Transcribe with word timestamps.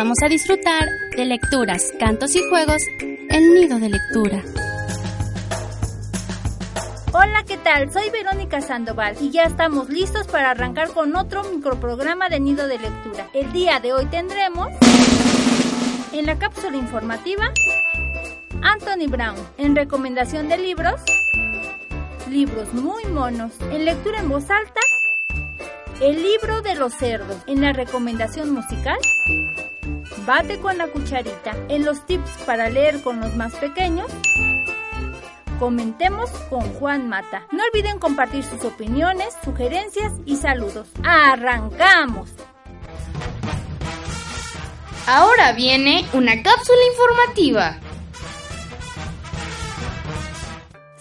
Vamos 0.00 0.16
a 0.24 0.28
disfrutar 0.28 0.88
de 1.14 1.26
lecturas, 1.26 1.92
cantos 2.00 2.34
y 2.34 2.40
juegos 2.48 2.80
en 3.00 3.52
Nido 3.52 3.78
de 3.78 3.90
Lectura. 3.90 4.42
Hola, 7.12 7.44
¿qué 7.46 7.58
tal? 7.58 7.92
Soy 7.92 8.08
Verónica 8.08 8.62
Sandoval 8.62 9.18
y 9.20 9.28
ya 9.28 9.42
estamos 9.42 9.90
listos 9.90 10.26
para 10.26 10.52
arrancar 10.52 10.94
con 10.94 11.14
otro 11.16 11.44
microprograma 11.44 12.30
de 12.30 12.40
Nido 12.40 12.66
de 12.66 12.78
Lectura. 12.78 13.28
El 13.34 13.52
día 13.52 13.78
de 13.78 13.92
hoy 13.92 14.06
tendremos 14.06 14.68
en 16.14 16.24
la 16.24 16.38
cápsula 16.38 16.78
informativa 16.78 17.52
Anthony 18.62 19.06
Brown 19.06 19.36
en 19.58 19.76
recomendación 19.76 20.48
de 20.48 20.56
libros, 20.56 20.98
libros 22.30 22.72
muy 22.72 23.04
monos, 23.04 23.52
en 23.70 23.84
lectura 23.84 24.20
en 24.20 24.30
voz 24.30 24.48
alta, 24.48 24.80
el 26.00 26.22
libro 26.22 26.62
de 26.62 26.74
los 26.76 26.94
cerdos, 26.94 27.36
en 27.46 27.60
la 27.60 27.74
recomendación 27.74 28.50
musical, 28.50 28.96
bate 30.26 30.60
con 30.60 30.78
la 30.78 30.86
cucharita, 30.86 31.56
en 31.68 31.84
los 31.84 32.06
tips 32.06 32.30
para 32.46 32.68
leer 32.68 33.02
con 33.02 33.20
los 33.20 33.34
más 33.36 33.54
pequeños, 33.56 34.10
Comentemos 35.60 36.30
con 36.48 36.62
Juan 36.76 37.10
Mata. 37.10 37.46
No 37.52 37.62
olviden 37.70 37.98
compartir 37.98 38.42
sus 38.42 38.64
opiniones, 38.64 39.36
sugerencias 39.44 40.10
y 40.24 40.36
saludos. 40.36 40.88
¡Arrancamos! 41.04 42.30
Ahora 45.06 45.52
viene 45.52 46.06
una 46.14 46.42
cápsula 46.42 46.78
informativa. 46.92 47.78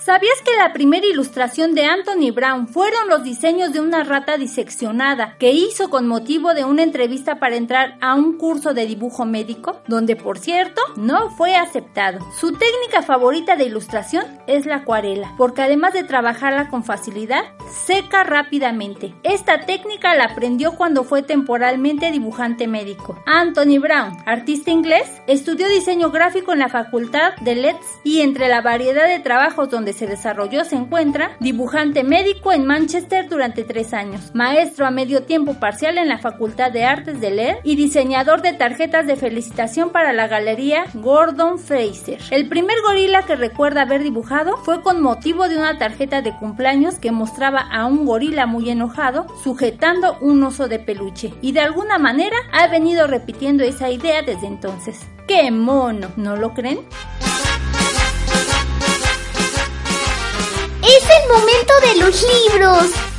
¿Sabías 0.09 0.41
que 0.43 0.57
la 0.57 0.73
primera 0.73 1.05
ilustración 1.05 1.75
de 1.75 1.85
Anthony 1.85 2.31
Brown 2.33 2.67
fueron 2.67 3.09
los 3.09 3.23
diseños 3.23 3.71
de 3.73 3.79
una 3.79 4.03
rata 4.03 4.39
diseccionada 4.39 5.35
que 5.37 5.51
hizo 5.51 5.91
con 5.91 6.07
motivo 6.07 6.55
de 6.55 6.65
una 6.65 6.81
entrevista 6.81 7.35
para 7.35 7.57
entrar 7.57 7.95
a 8.01 8.15
un 8.15 8.35
curso 8.35 8.73
de 8.73 8.87
dibujo 8.87 9.25
médico, 9.25 9.83
donde 9.87 10.15
por 10.15 10.39
cierto 10.39 10.81
no 10.95 11.29
fue 11.29 11.55
aceptado? 11.55 12.25
Su 12.39 12.53
técnica 12.53 13.03
favorita 13.03 13.55
de 13.55 13.65
ilustración 13.65 14.25
es 14.47 14.65
la 14.65 14.77
acuarela, 14.77 15.31
porque 15.37 15.61
además 15.61 15.93
de 15.93 16.03
trabajarla 16.03 16.69
con 16.69 16.83
facilidad, 16.83 17.43
seca 17.85 18.23
rápidamente. 18.23 19.13
Esta 19.21 19.59
técnica 19.67 20.15
la 20.15 20.23
aprendió 20.23 20.71
cuando 20.71 21.03
fue 21.03 21.21
temporalmente 21.21 22.09
dibujante 22.09 22.67
médico. 22.67 23.21
Anthony 23.27 23.77
Brown, 23.79 24.17
artista 24.25 24.71
inglés, 24.71 25.07
estudió 25.27 25.69
diseño 25.69 26.09
gráfico 26.09 26.51
en 26.51 26.57
la 26.57 26.69
Facultad 26.69 27.35
de 27.41 27.53
Leeds 27.53 27.99
y 28.03 28.21
entre 28.21 28.47
la 28.47 28.61
variedad 28.61 29.07
de 29.07 29.19
trabajos 29.19 29.69
donde 29.69 29.98
se 29.99 30.07
desarrolló 30.07 30.63
se 30.63 30.77
encuentra 30.77 31.31
dibujante 31.41 32.05
médico 32.05 32.53
en 32.53 32.65
Manchester 32.65 33.27
durante 33.27 33.65
tres 33.65 33.93
años, 33.93 34.31
maestro 34.33 34.85
a 34.85 34.91
medio 34.91 35.23
tiempo 35.23 35.55
parcial 35.55 35.97
en 35.97 36.07
la 36.07 36.17
Facultad 36.17 36.71
de 36.71 36.85
Artes 36.85 37.19
de 37.19 37.31
Leer 37.31 37.57
y 37.65 37.75
diseñador 37.75 38.41
de 38.41 38.53
tarjetas 38.53 39.05
de 39.07 39.17
felicitación 39.17 39.89
para 39.89 40.13
la 40.13 40.29
galería 40.29 40.85
Gordon 40.93 41.59
Fraser. 41.59 42.19
El 42.31 42.47
primer 42.47 42.77
gorila 42.81 43.23
que 43.23 43.35
recuerda 43.35 43.81
haber 43.81 44.01
dibujado 44.01 44.55
fue 44.63 44.81
con 44.81 45.01
motivo 45.01 45.49
de 45.49 45.57
una 45.57 45.77
tarjeta 45.77 46.21
de 46.21 46.33
cumpleaños 46.33 46.95
que 46.95 47.11
mostraba 47.11 47.59
a 47.59 47.85
un 47.85 48.05
gorila 48.05 48.45
muy 48.45 48.69
enojado 48.69 49.27
sujetando 49.43 50.17
un 50.21 50.41
oso 50.43 50.69
de 50.69 50.79
peluche 50.79 51.33
y 51.41 51.51
de 51.51 51.59
alguna 51.59 51.97
manera 51.97 52.37
ha 52.53 52.67
venido 52.67 53.05
repitiendo 53.05 53.65
esa 53.65 53.89
idea 53.89 54.21
desde 54.21 54.47
entonces. 54.47 55.01
¡Qué 55.27 55.51
mono! 55.51 56.07
¿No 56.15 56.37
lo 56.37 56.53
creen? 56.53 56.79
Momento 61.29 61.73
de 61.83 61.99
los 62.01 62.23
libros. 62.23 63.09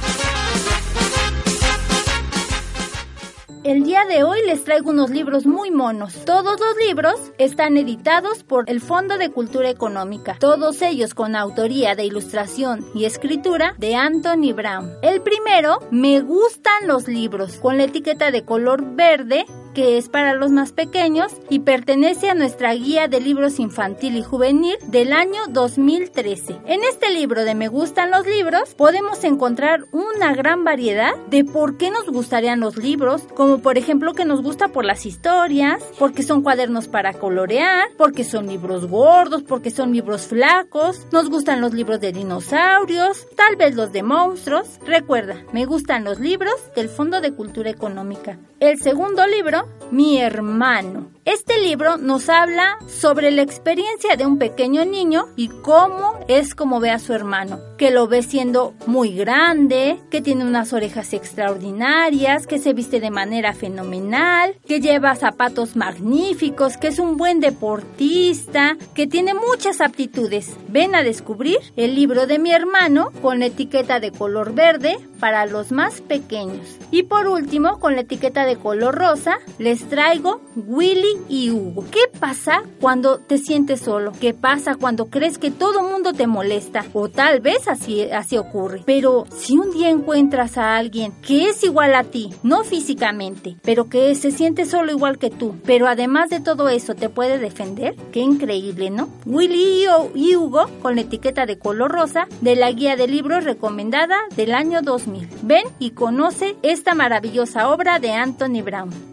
El 3.63 3.85
día 3.85 4.05
de 4.07 4.25
hoy 4.25 4.41
les 4.47 4.65
traigo 4.65 4.91
unos 4.91 5.11
libros 5.11 5.47
muy 5.47 5.71
monos. 5.71 6.25
Todos 6.25 6.59
los 6.59 6.77
libros 6.85 7.15
están 7.39 7.77
editados 7.77 8.43
por 8.43 8.69
el 8.69 8.81
Fondo 8.81 9.17
de 9.17 9.31
Cultura 9.31 9.71
Económica, 9.71 10.37
todos 10.41 10.83
ellos 10.83 11.15
con 11.15 11.37
autoría 11.37 11.95
de 11.95 12.05
ilustración 12.05 12.85
y 12.95 13.05
escritura 13.05 13.75
de 13.79 13.95
Anthony 13.95 14.55
Brown. 14.55 14.91
El 15.03 15.21
primero, 15.21 15.79
Me 15.93 16.21
gustan 16.21 16.89
los 16.89 17.07
libros, 17.07 17.59
con 17.59 17.77
la 17.77 17.85
etiqueta 17.85 18.33
de 18.33 18.45
color 18.45 18.83
verde 18.97 19.45
que 19.81 19.97
es 19.97 20.11
para 20.11 20.35
los 20.35 20.51
más 20.51 20.73
pequeños 20.73 21.33
y 21.49 21.61
pertenece 21.61 22.29
a 22.29 22.35
nuestra 22.35 22.75
guía 22.75 23.09
de 23.09 23.19
libros 23.19 23.59
infantil 23.59 24.15
y 24.15 24.23
juvenil 24.23 24.77
del 24.89 25.15
año 25.15 25.41
2013. 25.49 26.59
En 26.67 26.85
este 26.85 27.09
libro 27.09 27.45
de 27.45 27.55
Me 27.55 27.69
gustan 27.69 28.11
los 28.11 28.27
libros 28.27 28.75
podemos 28.75 29.25
encontrar 29.25 29.87
una 29.91 30.35
gran 30.35 30.65
variedad 30.65 31.17
de 31.31 31.47
por 31.47 31.79
qué 31.79 31.91
nos 31.91 32.11
gustarían 32.11 32.61
los 32.61 32.77
libros, 32.77 33.23
como 33.35 33.61
por 33.61 33.79
ejemplo 33.79 34.13
que 34.13 34.27
nos 34.27 34.43
gusta 34.43 34.69
por 34.69 34.85
las 34.85 35.07
historias, 35.07 35.83
porque 35.99 36.25
son 36.25 36.43
cuadernos 36.43 36.87
para 36.87 37.15
colorear, 37.15 37.89
porque 37.97 38.23
son 38.23 38.49
libros 38.49 38.87
gordos, 38.87 39.45
porque 39.45 39.71
son 39.71 39.93
libros 39.93 40.27
flacos, 40.27 41.07
nos 41.11 41.31
gustan 41.31 41.63
los 41.63 41.73
libros 41.73 42.01
de 42.01 42.13
dinosaurios, 42.13 43.27
tal 43.35 43.57
vez 43.57 43.75
los 43.75 43.93
de 43.93 44.03
monstruos. 44.03 44.79
Recuerda, 44.85 45.43
me 45.55 45.65
gustan 45.65 46.05
los 46.05 46.21
libros 46.21 46.57
del 46.77 46.91
Fondo 46.91 47.23
de 47.23 47.33
Cultura 47.33 47.71
Económica. 47.71 48.39
El 48.61 48.79
segundo 48.79 49.27
libro, 49.27 49.70
Mi 49.91 50.19
hermano. 50.19 51.11
Este 51.27 51.61
libro 51.61 51.99
nos 51.99 52.31
habla 52.31 52.79
sobre 52.89 53.31
la 53.31 53.43
experiencia 53.43 54.17
de 54.17 54.25
un 54.25 54.39
pequeño 54.39 54.87
niño 54.87 55.27
y 55.37 55.49
cómo 55.49 56.19
es 56.29 56.55
como 56.55 56.81
ve 56.81 56.89
a 56.91 56.99
su 56.99 57.13
hermano, 57.13 57.61
que 57.77 57.91
lo 57.91 58.09
ve 58.09 58.23
siendo 58.23 58.73
muy 58.87 59.15
grande, 59.15 60.01
que 60.11 60.23
tiene 60.23 60.47
unas 60.47 60.73
orejas 60.73 61.13
extraordinarias, 61.13 62.47
que 62.47 62.59
se 62.59 62.73
viste 62.73 63.01
de 63.01 63.11
manera 63.11 63.53
fenomenal, 63.53 64.57
que 64.67 64.81
lleva 64.81 65.15
zapatos 65.15 65.77
magníficos, 65.77 66.79
que 66.79 66.89
es 66.89 66.99
un 66.99 67.19
buen 67.19 67.41
deportista, 67.41 68.79
que 68.95 69.07
tiene 69.07 69.35
muchas 69.35 69.83
aptitudes. 69.83 70.57
Ven 70.69 70.95
a 70.95 71.03
descubrir 71.03 71.59
el 71.77 71.97
libro 71.97 72.27
de 72.27 72.39
mi 72.39 72.51
hermano 72.53 73.13
con 73.21 73.41
la 73.41 73.47
etiqueta 73.47 74.01
de 74.01 74.11
color 74.11 74.55
verde 74.55 74.97
para 75.21 75.45
los 75.45 75.71
más 75.71 76.01
pequeños. 76.01 76.79
Y 76.91 77.03
por 77.03 77.29
último, 77.29 77.79
con 77.79 77.95
la 77.95 78.01
etiqueta 78.01 78.47
de 78.47 78.57
color 78.57 78.95
rosa, 78.95 79.39
les 79.59 79.87
traigo 79.89 80.41
Willy 80.57 81.10
y 81.29 81.51
Hugo. 81.51 81.85
¿Qué 81.91 82.01
pasa 82.19 82.63
cuando 82.81 83.19
te 83.19 83.39
sientes 83.39 83.81
solo? 83.81 84.13
¿Qué 84.21 84.35
pasa 84.35 84.75
cuando 84.75 85.07
crees 85.07 85.39
que 85.39 85.51
todo 85.51 85.83
mundo 85.83 86.13
te 86.13 86.27
molesta? 86.27 86.85
O 86.93 87.09
tal 87.09 87.41
vez 87.41 87.69
así, 87.69 88.03
así 88.03 88.37
ocurre. 88.37 88.83
Pero 88.87 89.27
si 89.37 89.59
un 89.59 89.71
día 89.71 89.91
encuentras 89.91 90.59
a 90.59 90.77
alguien 90.77 91.13
que 91.23 91.49
es 91.49 91.63
igual 91.65 91.95
a 91.95 92.05
ti, 92.05 92.31
no 92.43 92.65
físicamente, 92.65 93.57
pero 93.63 93.89
que 93.89 94.15
se 94.15 94.31
siente 94.31 94.67
solo 94.67 94.93
igual 94.93 95.19
que 95.19 95.31
tú, 95.31 95.55
pero 95.65 95.87
además 95.87 96.31
de 96.31 96.41
todo 96.41 96.69
eso 96.69 96.95
te 96.95 97.09
puede 97.09 97.39
defender, 97.39 97.95
qué 98.13 98.21
increíble, 98.21 98.91
¿no? 98.91 99.09
Willy 99.27 99.87
y 100.15 100.37
Hugo 100.37 100.67
con 100.83 100.97
la 100.97 101.03
etiqueta 101.03 101.47
de 101.47 101.59
color 101.59 101.93
rosa 101.93 102.27
de 102.41 102.57
la 102.57 102.71
guía 102.73 102.97
de 102.97 103.09
libros 103.09 103.45
recomendada 103.45 104.17
del 104.37 104.55
año 104.55 104.83
2000. 104.83 105.29
Ven 105.43 105.65
y 105.79 105.91
conoce 105.91 106.57
esta 106.63 106.95
maravillosa 106.95 107.69
obra 107.69 107.99
de 107.99 108.13
Anthony 108.13 108.63
Brown. 108.63 109.10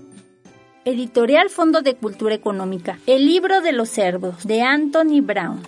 Editorial 0.87 1.49
Fondo 1.49 1.81
de 1.81 1.95
Cultura 1.95 2.33
Económica. 2.33 2.97
El 3.07 3.25
libro 3.25 3.59
de 3.59 3.73
los 3.73 3.89
cerdos, 3.89 4.47
de 4.47 4.61
Anthony 4.61 5.19
Brown. 5.21 5.61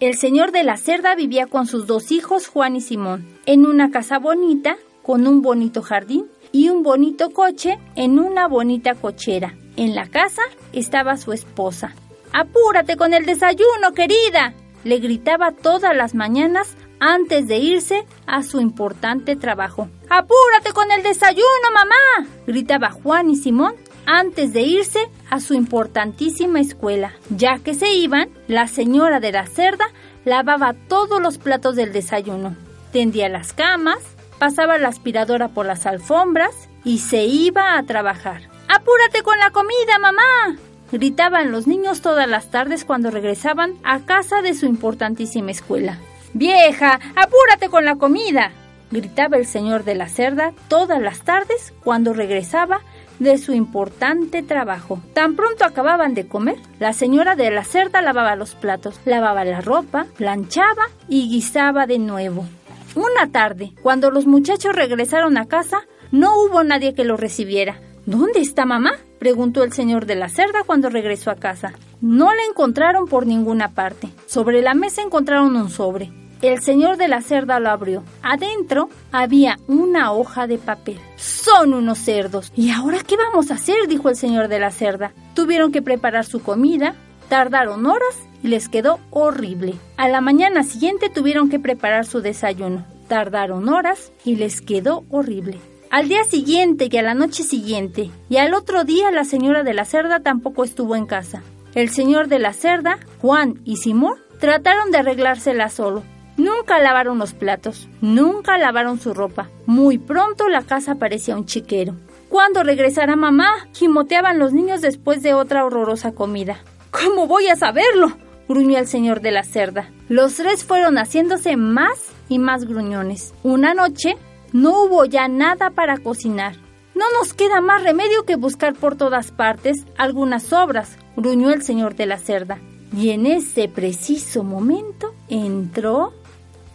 El 0.00 0.18
señor 0.18 0.50
de 0.50 0.64
la 0.64 0.76
cerda 0.76 1.14
vivía 1.14 1.46
con 1.46 1.68
sus 1.68 1.86
dos 1.86 2.10
hijos, 2.10 2.48
Juan 2.48 2.74
y 2.74 2.80
Simón, 2.80 3.24
en 3.46 3.66
una 3.66 3.92
casa 3.92 4.18
bonita, 4.18 4.76
con 5.04 5.28
un 5.28 5.42
bonito 5.42 5.80
jardín 5.80 6.26
y 6.50 6.70
un 6.70 6.82
bonito 6.82 7.30
coche 7.30 7.78
en 7.94 8.18
una 8.18 8.48
bonita 8.48 8.96
cochera. 8.96 9.54
En 9.76 9.94
la 9.94 10.08
casa 10.08 10.42
estaba 10.72 11.18
su 11.18 11.32
esposa. 11.32 11.94
Apúrate 12.32 12.96
con 12.96 13.14
el 13.14 13.26
desayuno, 13.26 13.92
querida, 13.94 14.54
le 14.82 14.98
gritaba 14.98 15.52
todas 15.52 15.94
las 15.94 16.16
mañanas 16.16 16.76
antes 16.98 17.46
de 17.46 17.58
irse 17.58 18.06
a 18.26 18.42
su 18.42 18.60
importante 18.60 19.36
trabajo. 19.36 19.88
Apúrate 20.10 20.72
con 20.74 20.90
el 20.90 21.04
desayuno, 21.04 21.70
mamá, 21.72 22.28
gritaba 22.46 22.90
Juan 22.90 23.30
y 23.30 23.36
Simón 23.36 23.74
antes 24.06 24.52
de 24.52 24.62
irse 24.62 25.08
a 25.30 25.40
su 25.40 25.54
importantísima 25.54 26.60
escuela. 26.60 27.12
Ya 27.30 27.58
que 27.58 27.74
se 27.74 27.92
iban, 27.92 28.28
la 28.48 28.68
señora 28.68 29.20
de 29.20 29.32
la 29.32 29.46
cerda 29.46 29.86
lavaba 30.24 30.74
todos 30.88 31.20
los 31.20 31.38
platos 31.38 31.76
del 31.76 31.92
desayuno, 31.92 32.56
tendía 32.92 33.28
las 33.28 33.52
camas, 33.52 33.98
pasaba 34.38 34.78
la 34.78 34.88
aspiradora 34.88 35.48
por 35.48 35.66
las 35.66 35.86
alfombras 35.86 36.68
y 36.84 36.98
se 36.98 37.24
iba 37.24 37.76
a 37.76 37.82
trabajar. 37.82 38.42
¡Apúrate 38.68 39.22
con 39.22 39.38
la 39.38 39.50
comida, 39.50 39.98
mamá! 40.00 40.56
gritaban 40.92 41.50
los 41.50 41.66
niños 41.66 42.02
todas 42.02 42.28
las 42.28 42.50
tardes 42.50 42.84
cuando 42.84 43.10
regresaban 43.10 43.74
a 43.82 44.00
casa 44.00 44.42
de 44.42 44.54
su 44.54 44.66
importantísima 44.66 45.50
escuela. 45.50 45.98
¡Vieja, 46.34 47.00
apúrate 47.16 47.68
con 47.68 47.84
la 47.84 47.96
comida! 47.96 48.52
gritaba 48.90 49.36
el 49.36 49.46
señor 49.46 49.82
de 49.84 49.96
la 49.96 50.08
cerda 50.08 50.52
todas 50.68 51.00
las 51.02 51.22
tardes 51.22 51.72
cuando 51.82 52.12
regresaba 52.12 52.80
de 53.24 53.38
su 53.38 53.52
importante 53.52 54.42
trabajo. 54.42 55.00
Tan 55.12 55.34
pronto 55.34 55.64
acababan 55.64 56.14
de 56.14 56.28
comer, 56.28 56.56
la 56.78 56.92
señora 56.92 57.34
de 57.34 57.50
la 57.50 57.64
cerda 57.64 58.00
lavaba 58.02 58.36
los 58.36 58.54
platos, 58.54 59.00
lavaba 59.04 59.44
la 59.44 59.60
ropa, 59.60 60.06
planchaba 60.16 60.84
y 61.08 61.28
guisaba 61.28 61.86
de 61.86 61.98
nuevo. 61.98 62.46
Una 62.94 63.32
tarde, 63.32 63.72
cuando 63.82 64.12
los 64.12 64.26
muchachos 64.26 64.76
regresaron 64.76 65.36
a 65.36 65.46
casa, 65.46 65.82
no 66.12 66.38
hubo 66.40 66.62
nadie 66.62 66.94
que 66.94 67.04
los 67.04 67.18
recibiera. 67.18 67.80
¿Dónde 68.06 68.40
está 68.40 68.66
mamá? 68.66 68.92
preguntó 69.18 69.64
el 69.64 69.72
señor 69.72 70.06
de 70.06 70.14
la 70.14 70.28
cerda 70.28 70.62
cuando 70.64 70.90
regresó 70.90 71.30
a 71.30 71.36
casa. 71.36 71.72
No 72.00 72.26
la 72.26 72.44
encontraron 72.48 73.08
por 73.08 73.26
ninguna 73.26 73.72
parte. 73.74 74.10
Sobre 74.26 74.62
la 74.62 74.74
mesa 74.74 75.02
encontraron 75.02 75.56
un 75.56 75.70
sobre. 75.70 76.12
El 76.44 76.60
señor 76.60 76.98
de 76.98 77.08
la 77.08 77.22
cerda 77.22 77.58
lo 77.58 77.70
abrió. 77.70 78.02
Adentro 78.20 78.90
había 79.12 79.56
una 79.66 80.12
hoja 80.12 80.46
de 80.46 80.58
papel. 80.58 81.00
Son 81.16 81.72
unos 81.72 81.96
cerdos. 81.96 82.52
¿Y 82.54 82.68
ahora 82.68 82.98
qué 82.98 83.16
vamos 83.16 83.50
a 83.50 83.54
hacer? 83.54 83.88
dijo 83.88 84.10
el 84.10 84.16
señor 84.16 84.48
de 84.48 84.60
la 84.60 84.70
cerda. 84.70 85.14
Tuvieron 85.32 85.72
que 85.72 85.80
preparar 85.80 86.26
su 86.26 86.42
comida, 86.42 86.96
tardaron 87.30 87.86
horas 87.86 88.28
y 88.42 88.48
les 88.48 88.68
quedó 88.68 89.00
horrible. 89.08 89.76
A 89.96 90.06
la 90.08 90.20
mañana 90.20 90.64
siguiente 90.64 91.08
tuvieron 91.08 91.48
que 91.48 91.58
preparar 91.58 92.04
su 92.04 92.20
desayuno. 92.20 92.84
Tardaron 93.08 93.66
horas 93.70 94.12
y 94.22 94.36
les 94.36 94.60
quedó 94.60 95.04
horrible. 95.08 95.56
Al 95.90 96.08
día 96.08 96.24
siguiente 96.24 96.90
y 96.92 96.96
a 96.98 97.02
la 97.02 97.14
noche 97.14 97.42
siguiente 97.42 98.10
y 98.28 98.36
al 98.36 98.52
otro 98.52 98.84
día 98.84 99.10
la 99.10 99.24
señora 99.24 99.62
de 99.62 99.72
la 99.72 99.86
cerda 99.86 100.20
tampoco 100.20 100.62
estuvo 100.64 100.94
en 100.94 101.06
casa. 101.06 101.42
El 101.74 101.88
señor 101.88 102.28
de 102.28 102.38
la 102.38 102.52
cerda, 102.52 102.98
Juan 103.22 103.62
y 103.64 103.78
Simón 103.78 104.18
trataron 104.40 104.90
de 104.90 104.98
arreglársela 104.98 105.70
solo. 105.70 106.02
Nunca 106.36 106.80
lavaron 106.80 107.18
los 107.18 107.32
platos, 107.32 107.88
nunca 108.00 108.58
lavaron 108.58 108.98
su 108.98 109.14
ropa. 109.14 109.50
Muy 109.66 109.98
pronto 109.98 110.48
la 110.48 110.62
casa 110.62 110.96
parecía 110.96 111.36
un 111.36 111.46
chiquero. 111.46 111.94
Cuando 112.28 112.64
regresara 112.64 113.14
mamá, 113.14 113.68
gimoteaban 113.72 114.40
los 114.40 114.52
niños 114.52 114.80
después 114.80 115.22
de 115.22 115.34
otra 115.34 115.64
horrorosa 115.64 116.12
comida. 116.12 116.58
¿Cómo 116.90 117.26
voy 117.26 117.48
a 117.48 117.56
saberlo? 117.56 118.16
gruñó 118.48 118.78
el 118.78 118.86
señor 118.86 119.20
de 119.20 119.30
la 119.30 119.44
cerda. 119.44 119.90
Los 120.08 120.34
tres 120.34 120.64
fueron 120.64 120.96
haciéndose 120.96 121.56
más 121.56 122.10
y 122.28 122.38
más 122.38 122.64
gruñones. 122.64 123.32
Una 123.42 123.74
noche 123.74 124.16
no 124.52 124.82
hubo 124.82 125.04
ya 125.04 125.28
nada 125.28 125.70
para 125.70 125.98
cocinar. 125.98 126.56
No 126.94 127.04
nos 127.18 127.34
queda 127.34 127.60
más 127.60 127.82
remedio 127.82 128.24
que 128.24 128.36
buscar 128.36 128.74
por 128.74 128.96
todas 128.96 129.32
partes 129.32 129.84
algunas 129.96 130.52
obras, 130.52 130.96
gruñó 131.16 131.52
el 131.52 131.62
señor 131.62 131.96
de 131.96 132.06
la 132.06 132.18
cerda. 132.18 132.58
Y 132.96 133.10
en 133.10 133.26
ese 133.26 133.68
preciso 133.68 134.42
momento 134.42 135.14
entró... 135.28 136.12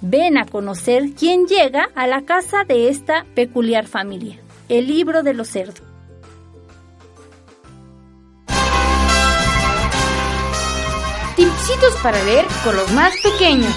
Ven 0.02 0.38
a 0.38 0.46
conocer 0.46 1.12
quién 1.18 1.46
llega 1.46 1.90
a 1.94 2.08
la 2.08 2.22
casa 2.22 2.64
de 2.64 2.88
esta 2.88 3.26
peculiar 3.36 3.86
familia. 3.86 4.40
El 4.70 4.88
libro 4.88 5.24
de 5.24 5.34
los 5.34 5.50
cerdos. 5.50 5.84
Tipsitos 11.36 11.96
para 12.02 12.24
leer 12.24 12.46
con 12.64 12.78
los 12.78 12.90
más 12.94 13.14
pequeños. 13.22 13.74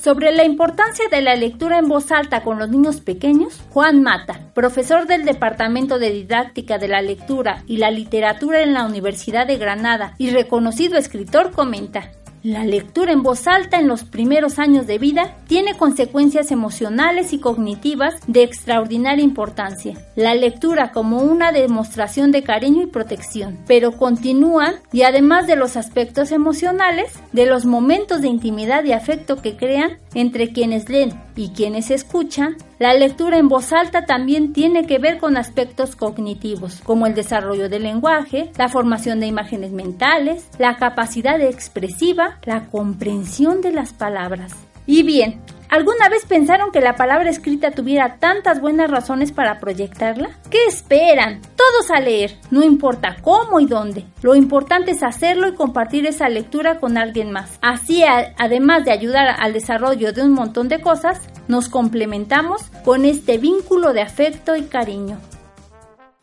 Sobre 0.00 0.32
la 0.32 0.44
importancia 0.44 1.08
de 1.10 1.20
la 1.20 1.34
lectura 1.34 1.78
en 1.78 1.88
voz 1.88 2.10
alta 2.10 2.42
con 2.42 2.58
los 2.58 2.70
niños 2.70 3.00
pequeños, 3.00 3.60
Juan 3.70 4.02
Mata, 4.02 4.52
profesor 4.54 5.06
del 5.06 5.24
Departamento 5.24 5.98
de 5.98 6.10
Didáctica 6.10 6.78
de 6.78 6.88
la 6.88 7.02
Lectura 7.02 7.64
y 7.66 7.76
la 7.78 7.90
Literatura 7.90 8.62
en 8.62 8.72
la 8.72 8.86
Universidad 8.86 9.46
de 9.46 9.58
Granada 9.58 10.14
y 10.18 10.30
reconocido 10.30 10.96
escritor, 10.96 11.50
comenta. 11.50 12.12
La 12.42 12.64
lectura 12.64 13.12
en 13.12 13.22
voz 13.22 13.46
alta 13.46 13.78
en 13.78 13.86
los 13.86 14.04
primeros 14.04 14.58
años 14.58 14.86
de 14.86 14.96
vida 14.96 15.36
tiene 15.46 15.76
consecuencias 15.76 16.50
emocionales 16.50 17.34
y 17.34 17.38
cognitivas 17.38 18.14
de 18.26 18.42
extraordinaria 18.42 19.22
importancia. 19.22 19.98
La 20.16 20.34
lectura 20.34 20.90
como 20.90 21.18
una 21.18 21.52
demostración 21.52 22.32
de 22.32 22.42
cariño 22.42 22.82
y 22.82 22.86
protección, 22.86 23.58
pero 23.66 23.92
continúan 23.92 24.76
y 24.90 25.02
además 25.02 25.46
de 25.46 25.56
los 25.56 25.76
aspectos 25.76 26.32
emocionales, 26.32 27.12
de 27.32 27.44
los 27.44 27.66
momentos 27.66 28.22
de 28.22 28.28
intimidad 28.28 28.84
y 28.84 28.92
afecto 28.92 29.42
que 29.42 29.56
crean 29.56 29.98
entre 30.14 30.50
quienes 30.50 30.88
leen 30.88 31.20
y 31.36 31.50
quienes 31.50 31.90
escuchan, 31.90 32.56
la 32.80 32.94
lectura 32.94 33.36
en 33.36 33.48
voz 33.48 33.74
alta 33.74 34.06
también 34.06 34.54
tiene 34.54 34.86
que 34.86 34.98
ver 34.98 35.18
con 35.18 35.36
aspectos 35.36 35.96
cognitivos, 35.96 36.80
como 36.80 37.06
el 37.06 37.14
desarrollo 37.14 37.68
del 37.68 37.82
lenguaje, 37.82 38.50
la 38.56 38.70
formación 38.70 39.20
de 39.20 39.26
imágenes 39.26 39.70
mentales, 39.70 40.48
la 40.58 40.76
capacidad 40.76 41.38
expresiva, 41.42 42.38
la 42.44 42.68
comprensión 42.68 43.60
de 43.60 43.72
las 43.72 43.92
palabras. 43.92 44.54
Y 44.86 45.02
bien, 45.02 45.42
¿Alguna 45.70 46.08
vez 46.08 46.26
pensaron 46.26 46.72
que 46.72 46.80
la 46.80 46.96
palabra 46.96 47.30
escrita 47.30 47.70
tuviera 47.70 48.16
tantas 48.18 48.60
buenas 48.60 48.90
razones 48.90 49.30
para 49.30 49.60
proyectarla? 49.60 50.30
¿Qué 50.50 50.64
esperan? 50.66 51.40
Todos 51.54 51.92
a 51.92 52.00
leer, 52.00 52.36
no 52.50 52.64
importa 52.64 53.16
cómo 53.22 53.60
y 53.60 53.66
dónde. 53.66 54.04
Lo 54.20 54.34
importante 54.34 54.90
es 54.90 55.04
hacerlo 55.04 55.46
y 55.46 55.54
compartir 55.54 56.06
esa 56.06 56.28
lectura 56.28 56.80
con 56.80 56.98
alguien 56.98 57.30
más. 57.30 57.56
Así, 57.62 58.02
además 58.02 58.84
de 58.84 58.90
ayudar 58.90 59.36
al 59.38 59.52
desarrollo 59.52 60.12
de 60.12 60.24
un 60.24 60.32
montón 60.32 60.66
de 60.66 60.80
cosas, 60.80 61.20
nos 61.46 61.68
complementamos 61.68 62.62
con 62.84 63.04
este 63.04 63.38
vínculo 63.38 63.92
de 63.92 64.02
afecto 64.02 64.56
y 64.56 64.62
cariño. 64.62 65.20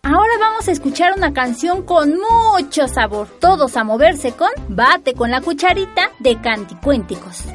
Ahora 0.04 0.34
vamos 0.42 0.68
a 0.68 0.72
escuchar 0.72 1.14
una 1.16 1.32
canción 1.32 1.84
con 1.84 2.16
mucho 2.20 2.90
sabor. 2.90 3.30
Todos 3.40 3.78
a 3.78 3.86
moverse 3.86 4.34
con 4.34 4.50
Bate 4.68 5.14
con 5.14 5.32
la 5.32 5.40
cucharita 5.40 6.12
de 6.20 6.40
Canticuénticos. 6.42 7.46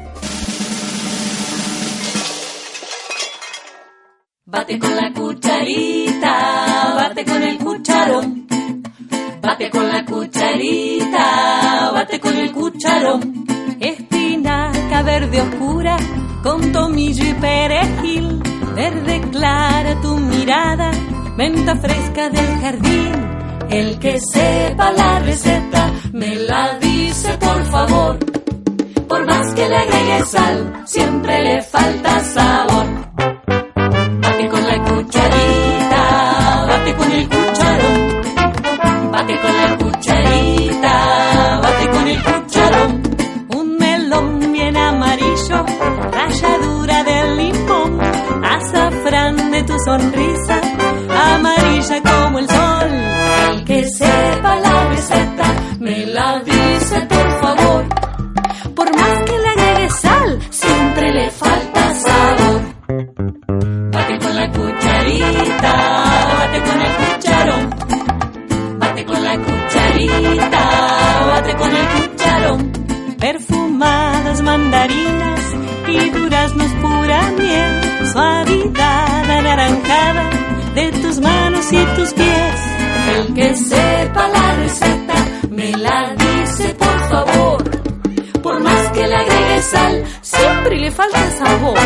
Bate 4.63 4.79
con 4.79 4.95
la 4.95 5.11
cucharita, 5.11 6.93
bate 6.95 7.25
con 7.25 7.43
el 7.43 7.57
cucharón. 7.57 8.47
Bate 9.41 9.69
con 9.69 9.89
la 9.89 10.05
cucharita, 10.05 11.91
bate 11.91 12.17
con 12.21 12.33
el 12.33 12.49
cucharón. 12.53 13.45
Espinaca 13.77 15.01
verde 15.01 15.41
oscura, 15.41 15.97
con 16.41 16.71
tomillo 16.71 17.25
y 17.25 17.33
perejil. 17.33 18.41
Verde 18.73 19.21
clara 19.31 19.99
tu 20.01 20.17
mirada, 20.17 20.91
menta 21.35 21.75
fresca 21.75 22.29
del 22.29 22.61
jardín. 22.61 23.11
El 23.69 23.99
que 23.99 24.17
sepa 24.17 24.93
la 24.93 25.19
receta, 25.19 25.91
me 26.13 26.37
la 26.37 26.79
dice 26.79 27.37
por 27.37 27.65
favor. 27.65 28.17
Por 29.09 29.25
más 29.25 29.53
que 29.55 29.67
le 29.67 29.75
agregue 29.75 30.25
sal, 30.25 30.83
siempre 30.85 31.43
le 31.43 31.61
falta 31.63 32.19
sabor. 32.21 32.92
Suavidad 78.63 79.29
anaranjada 79.29 80.29
de 80.73 80.91
tus 80.93 81.19
manos 81.19 81.71
y 81.71 81.85
tus 81.95 82.13
pies. 82.13 82.61
El 83.17 83.33
que 83.33 83.55
sepa 83.55 84.27
la 84.29 84.53
receta, 84.55 85.13
me 85.49 85.71
la 85.73 86.15
dice 86.15 86.73
por 86.75 86.99
favor. 87.09 87.63
Por 88.41 88.59
más 88.61 88.89
que 88.91 89.07
le 89.07 89.15
agregue 89.15 89.61
sal, 89.63 90.03
siempre 90.21 90.77
le 90.77 90.91
falta 90.91 91.31
sabor. 91.31 91.77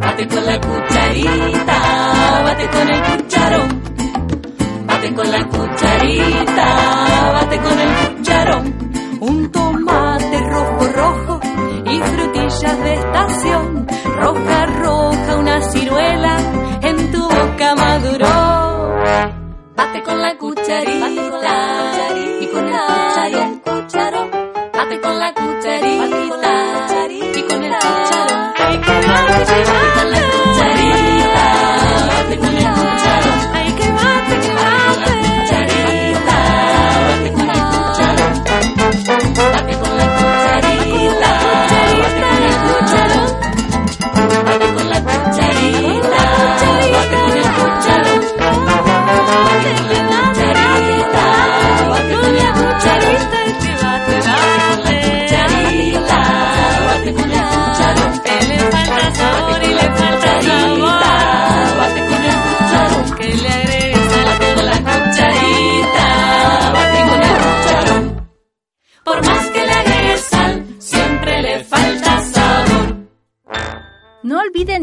Bate 0.00 0.28
con 0.28 0.46
la 0.46 0.60
cucharita, 0.60 2.42
bate 2.44 2.68
con 2.68 2.90
el 2.90 3.02
cucharón. 3.02 3.82
Bate 4.86 5.14
con 5.14 5.30
la 5.30 5.48
cucharita, 5.48 7.32
bate 7.32 7.58
con 7.58 7.80
el 7.80 8.16
cucharón. 8.16 9.18
Un 9.20 9.50
tomate 9.50 10.40
rojo, 10.40 10.88
rojo 10.94 11.40
y 11.86 11.98
frutillas 12.00 12.78
de 12.84 12.94
estación. 12.94 13.69
Roja, 14.04 14.66
roja, 14.66 15.36
una 15.36 15.62
ciruela 15.70 16.38
en 16.82 17.12
tu 17.12 17.22
boca 17.22 17.74
maduró. 17.74 19.00
Bate 19.76 20.02
con 20.02 20.20
la 20.20 20.36
cucharita, 20.36 21.08
y 22.40 22.46
con 22.48 22.66
el 22.66 23.60
cucharón. 23.62 24.30
Bate 24.72 25.00
con 25.00 25.18
la 25.18 25.34
cucharita, 25.34 26.39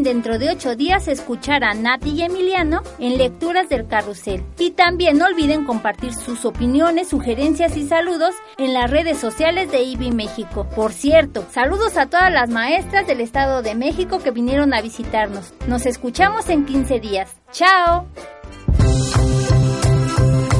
dentro 0.02 0.38
de 0.38 0.50
ocho 0.50 0.76
días 0.76 1.08
escuchar 1.08 1.64
a 1.64 1.72
Nati 1.72 2.10
y 2.10 2.22
Emiliano 2.22 2.82
en 2.98 3.16
Lecturas 3.16 3.68
del 3.68 3.86
Carrusel. 3.86 4.44
Y 4.58 4.72
también 4.72 5.16
no 5.16 5.24
olviden 5.24 5.64
compartir 5.64 6.12
sus 6.12 6.44
opiniones, 6.44 7.08
sugerencias 7.08 7.76
y 7.76 7.86
saludos 7.86 8.34
en 8.58 8.74
las 8.74 8.90
redes 8.90 9.18
sociales 9.18 9.70
de 9.70 9.82
IBI 9.82 10.10
México. 10.10 10.66
Por 10.74 10.92
cierto, 10.92 11.46
saludos 11.50 11.96
a 11.96 12.06
todas 12.06 12.32
las 12.32 12.50
maestras 12.50 13.06
del 13.06 13.20
Estado 13.20 13.62
de 13.62 13.74
México 13.74 14.18
que 14.18 14.30
vinieron 14.30 14.74
a 14.74 14.82
visitarnos. 14.82 15.54
Nos 15.66 15.86
escuchamos 15.86 16.48
en 16.50 16.66
15 16.66 17.00
días. 17.00 17.34
¡Chao! 17.52 18.06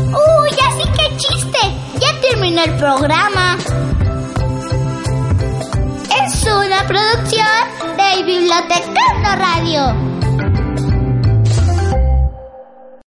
¡Uy, 0.08 0.50
así 0.66 0.88
que 0.92 1.16
chiste! 1.16 1.58
Ya 2.00 2.20
terminó 2.22 2.64
el 2.64 2.74
programa. 2.76 3.58
Es 6.28 6.42
una 6.42 6.86
producción 6.86 7.46
de 7.96 8.22
Biblioteca 8.22 9.34
Radio. 9.36 10.07